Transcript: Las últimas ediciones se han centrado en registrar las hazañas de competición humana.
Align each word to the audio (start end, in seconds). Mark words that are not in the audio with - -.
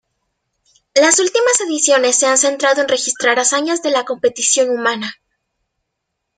Las 0.95 1.19
últimas 1.19 1.61
ediciones 1.61 2.17
se 2.17 2.25
han 2.25 2.39
centrado 2.39 2.81
en 2.81 2.87
registrar 2.87 3.37
las 3.37 3.53
hazañas 3.53 3.83
de 3.83 3.93
competición 4.03 4.71
humana. 4.71 5.13